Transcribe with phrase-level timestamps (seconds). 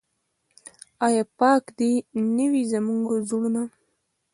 [1.05, 1.91] آیا پاک دې
[2.35, 3.61] نه وي زموږ زړونه؟